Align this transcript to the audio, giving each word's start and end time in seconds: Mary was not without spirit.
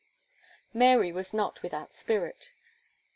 Mary 0.73 1.11
was 1.11 1.31
not 1.31 1.61
without 1.61 1.91
spirit. 1.91 2.49